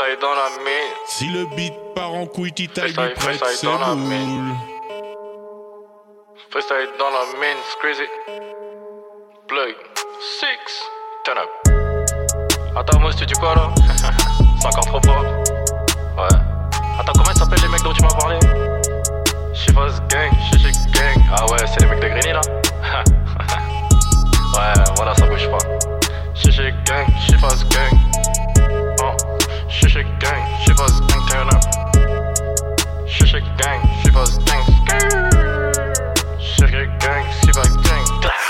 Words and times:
freestyle 0.00 0.18
dans 0.20 0.34
la 0.34 0.48
mine. 0.64 0.92
Si 1.06 1.26
le 1.26 1.44
beat 1.56 1.74
part 1.94 2.12
en 2.12 2.26
couille, 2.26 2.52
Titaille 2.52 2.92
lui 2.92 3.14
prête 3.14 3.44
ses 3.44 3.66
dans 3.66 3.78
la 3.78 3.94
boules. 3.94 4.54
Freestyle 6.50 6.88
dans 6.98 7.10
la 7.10 7.24
mine, 7.38 7.58
c'est 7.68 7.78
crazy. 7.78 8.08
Plug. 9.46 9.74
Six. 10.20 10.88
Turn 11.24 11.38
up. 11.38 11.50
Attends, 12.76 13.00
moi, 13.00 13.12
tu 13.12 13.26
dis 13.26 13.34
quoi 13.34 13.54
là? 13.54 13.70
C'est 14.60 14.66
encore 14.66 15.02
trop. 15.02 15.10
Ouais. 15.10 16.28
Attends, 16.98 17.12
comment 17.12 17.34
s'appellent 17.34 17.62
les 17.62 17.68
mecs 17.68 17.82
dont 17.82 17.92
tu 17.92 18.02
m'as 18.02 18.14
parlé? 18.14 18.38
Chivas 19.54 20.00
Gang, 20.08 20.30
Chichi 20.50 20.72
Gang. 20.92 21.24
Ah 21.34 21.46
ouais, 21.50 21.58
c'est 21.66 21.80
les 21.80 21.86
mecs 21.86 22.00
de 22.00 22.08
Grigny 22.08 22.32
là 22.32 22.40
Ouais, 24.54 24.84
voilà, 24.96 25.14
ça 25.14 25.26
bouge 25.26 25.48
pas. 25.50 25.58
Chichi 26.34 26.72
Gang, 26.86 27.06
Chivas 27.26 27.64
Gang. 27.70 27.98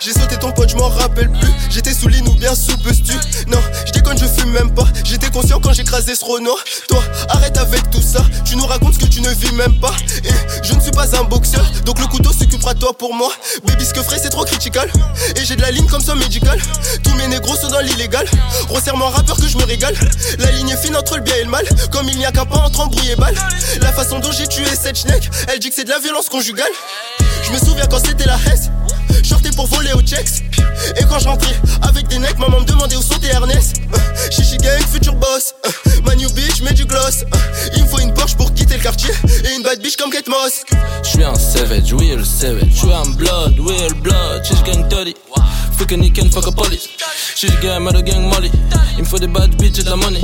J'ai 0.00 0.12
sauté 0.12 0.36
ton 0.36 0.52
pote, 0.52 0.68
je 0.68 0.76
m'en 0.76 0.88
rappelle 0.88 1.30
plus. 1.32 1.50
J'étais 1.70 1.94
sous 1.94 2.08
l'île 2.08 2.28
ou 2.28 2.34
bien 2.34 2.54
sous 2.54 2.76
tu 2.76 3.14
Non, 3.48 3.58
je 3.86 3.92
déconne, 3.92 4.18
je 4.18 4.26
fume 4.26 4.50
même 4.52 4.74
pas. 4.74 4.86
J'étais 5.04 5.30
conscient 5.30 5.58
quand 5.58 5.72
j'écrasais 5.72 6.14
ce 6.14 6.24
Renault. 6.24 6.58
Toi, 6.88 7.02
arrête 7.30 7.56
avec 7.56 7.88
tout 7.90 8.02
ça. 8.02 8.25
Nous 8.56 8.64
racontes 8.64 8.94
ce 8.94 8.98
que 8.98 9.04
tu 9.06 9.20
ne 9.20 9.28
vis 9.28 9.52
même 9.52 9.78
pas. 9.80 9.94
Et 10.24 10.30
je 10.62 10.72
ne 10.72 10.80
suis 10.80 10.90
pas 10.90 11.14
un 11.14 11.24
boxeur, 11.24 11.62
donc 11.84 12.00
le 12.00 12.06
couteau 12.06 12.32
s'occupera 12.32 12.72
de 12.72 12.78
toi 12.78 12.96
pour 12.96 13.14
moi. 13.14 13.30
Baby, 13.66 13.84
ce 13.84 13.92
que 13.92 14.02
ferait, 14.02 14.18
c'est 14.18 14.30
trop 14.30 14.44
critical. 14.44 14.90
Et 15.36 15.44
j'ai 15.44 15.56
de 15.56 15.60
la 15.60 15.70
ligne 15.70 15.86
comme 15.86 16.00
ça 16.00 16.14
médical. 16.14 16.58
Tous 17.04 17.14
mes 17.16 17.26
négros 17.26 17.54
sont 17.54 17.68
dans 17.68 17.80
l'illégal. 17.80 18.26
Resserre-moi 18.70 19.10
rappeur 19.10 19.36
que 19.36 19.46
je 19.46 19.58
me 19.58 19.64
régale. 19.64 19.94
La 20.38 20.50
ligne 20.52 20.70
est 20.70 20.76
fine 20.78 20.96
entre 20.96 21.16
le 21.16 21.22
bien 21.22 21.34
et 21.36 21.44
le 21.44 21.50
mal. 21.50 21.66
Comme 21.92 22.08
il 22.08 22.16
n'y 22.16 22.24
a 22.24 22.32
qu'un 22.32 22.46
pas 22.46 22.56
entre 22.56 22.80
embrouille 22.80 23.10
et 23.10 23.16
balle. 23.16 23.36
La 23.82 23.92
façon 23.92 24.20
dont 24.20 24.32
j'ai 24.32 24.46
tué 24.46 24.64
cette 24.74 24.96
schneck, 24.96 25.28
elle 25.52 25.58
dit 25.58 25.68
que 25.68 25.74
c'est 25.74 25.84
de 25.84 25.90
la 25.90 25.98
violence 25.98 26.30
conjugale. 26.30 26.72
Je 27.44 27.52
me 27.52 27.58
souviens 27.58 27.86
quand 27.86 28.00
c'était 28.02 28.24
la 28.24 28.36
Hesse. 28.36 28.70
Sortais 29.22 29.50
pour 29.50 29.66
voler 29.66 29.92
au 29.92 30.00
checks. 30.00 30.44
Et 30.96 31.04
quand 31.04 31.18
je 31.18 31.28
rentrais 31.28 31.54
avec 31.82 32.08
des 32.08 32.18
necks, 32.18 32.38
maman 32.38 32.55
il 37.76 37.82
me 37.82 37.88
faut 37.88 37.98
une 37.98 38.12
Porsche 38.14 38.36
pour 38.36 38.52
quitter 38.54 38.76
le 38.76 38.82
quartier. 38.82 39.10
Et 39.44 39.54
une 39.56 39.62
bad 39.62 39.80
bitch 39.80 39.96
comme 39.96 40.10
Kate 40.10 40.28
Moss. 40.28 40.64
Je 41.02 41.08
suis 41.08 41.24
un 41.24 41.34
savage, 41.34 41.92
oui 41.92 42.14
le 42.16 42.24
savage. 42.24 42.68
Je 42.70 42.78
suis 42.78 42.92
un 42.92 43.10
blood, 43.10 43.58
oui 43.58 43.74
blood. 44.02 44.44
She's 44.44 44.62
gang 44.62 44.88
dirty. 44.88 45.14
Fucking 45.78 46.02
he 46.02 46.10
can 46.10 46.30
fuck 46.30 46.46
a 46.46 46.52
police. 46.52 46.88
She's 47.36 47.54
gang, 47.60 47.84
mother 47.84 48.00
gang 48.00 48.30
molly. 48.30 48.50
Il 48.96 49.02
me 49.02 49.04
faut 49.04 49.18
des 49.18 49.26
bad 49.26 49.54
bitches 49.56 49.80
et 49.80 49.82
de 49.82 49.90
la 49.90 49.96
money. 49.96 50.22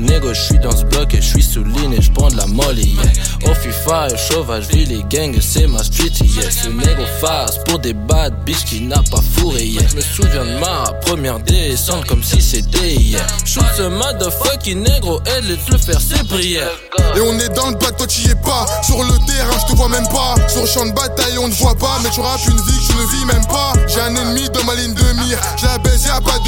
Négo, 0.00 0.34
je 0.34 0.40
suis 0.40 0.58
dans 0.58 0.76
ce 0.76 0.84
bloc 0.84 1.14
et 1.14 1.22
je 1.22 1.26
suis 1.26 1.42
sous 1.42 1.62
ligne 1.62 1.92
et 1.92 2.02
je 2.02 2.10
prends 2.10 2.26
de 2.26 2.36
la 2.36 2.46
molly. 2.46 2.96
Yeah. 2.96 3.52
Au 3.52 3.54
FIFA, 3.54 4.08
sauvage, 4.16 4.66
vie 4.66 4.84
les 4.86 5.04
gangs, 5.08 5.38
c'est 5.40 5.68
ma 5.68 5.84
street. 5.84 6.10
Yeah. 6.20 6.50
Ce 6.50 6.68
négo 6.68 7.04
face 7.20 7.58
pour 7.64 7.78
des 7.78 7.92
bad 7.92 8.34
bitches 8.44 8.64
qui 8.64 8.80
n'a 8.80 9.00
pas 9.08 9.20
fourré. 9.36 9.66
Yeah. 9.66 9.86
Je 9.88 9.96
me 9.96 10.00
souviens 10.00 10.44
de 10.44 10.58
ma 10.58 10.92
première 11.06 11.38
descente 11.38 12.06
comme 12.06 12.24
si 12.24 12.42
c'était 12.42 12.92
hier. 12.92 13.24
Shoot 13.44 13.62
ce 13.76 13.82
motherfucking 13.82 14.82
négro 14.82 15.20
et 15.26 15.40
laisse 15.42 15.68
le 15.70 15.78
faire 15.78 16.00
ses 16.00 16.24
prières. 16.24 16.72
Et 17.14 17.20
on 17.20 17.38
est 17.38 17.54
dans 17.54 17.70
le 17.70 17.76
bateau, 17.76 18.06
t'y 18.06 18.30
es 18.30 18.34
pas. 18.34 18.66
Sur 18.82 18.98
le 18.98 19.26
terrain, 19.26 19.58
je 19.60 19.72
te 19.72 19.76
vois 19.76 19.88
même 19.88 20.08
pas. 20.08 20.34
Sur 20.48 20.62
le 20.62 20.66
champ 20.66 20.86
de 20.86 20.92
bataille, 20.92 21.38
on 21.38 21.46
ne 21.46 21.54
voit 21.54 21.76
pas. 21.76 21.98
Mais 22.02 22.10
tu 22.10 22.20
une 22.20 22.56
vie 22.56 22.78
que 22.78 22.92
je 22.92 22.98
ne 22.98 23.06
vis 23.12 23.24
même 23.26 23.46
pas. 23.46 23.74
J'ai 23.86 24.00
un 24.00 24.14
ennemi 24.16 24.48
dans 24.50 24.64
ma 24.64 24.74
ligne 24.74 24.94
de 24.94 25.12
mire. 25.24 25.38
J'ai 25.56 25.66
la 25.66 25.78
baisse, 25.78 26.04
y'a 26.04 26.20
pas 26.20 26.38
de 26.40 26.47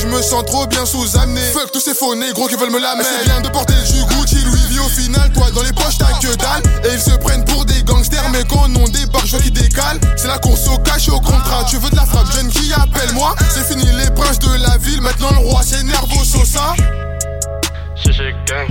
Je 0.00 0.06
me 0.06 0.20
sens 0.22 0.44
trop 0.44 0.66
bien 0.66 0.84
sous-amené. 0.84 1.40
Fuck 1.52 1.72
tous 1.72 1.80
ces 1.80 1.94
faux 1.94 2.14
négros 2.14 2.46
qui 2.46 2.56
veulent 2.56 2.70
me 2.70 2.80
la 2.80 2.94
mettre. 2.94 3.08
C'est 3.18 3.24
bien 3.24 3.40
de 3.40 3.48
porter 3.48 3.74
jus 3.86 4.04
Gucci, 4.04 4.36
Louis 4.44 4.60
V 4.70 4.78
au 4.80 4.88
final. 4.88 5.32
Toi, 5.32 5.50
dans 5.54 5.62
les 5.62 5.72
poches, 5.72 5.98
t'as 5.98 6.12
que 6.18 6.34
dalle. 6.36 6.62
Et 6.84 6.94
ils 6.94 7.00
se 7.00 7.16
prennent 7.16 7.44
pour 7.44 7.64
des 7.64 7.82
gangsters. 7.82 8.28
Mais 8.30 8.44
quand 8.44 8.66
on 8.76 8.88
débarque, 8.88 9.26
je 9.26 9.32
vois 9.32 9.40
qu'ils 9.40 9.52
décalent. 9.52 10.00
C'est 10.16 10.28
la 10.28 10.38
course 10.38 10.68
au 10.68 10.78
cash 10.78 11.08
au 11.08 11.20
contrat. 11.20 11.64
Tu 11.68 11.76
veux 11.78 11.90
de 11.90 11.96
la 11.96 12.06
frappe, 12.06 12.30
jeune 12.32 12.48
qui 12.48 12.72
appelle-moi. 12.72 13.34
C'est 13.50 13.66
fini 13.66 13.84
les 13.84 14.10
princes 14.10 14.38
de 14.38 14.54
la 14.62 14.76
ville. 14.78 15.00
Maintenant 15.00 15.30
le 15.30 15.48
roi, 15.48 15.62
c'est 15.64 15.82
Nervo 15.82 16.24
Sosa. 16.24 16.74
Gang. 18.46 18.68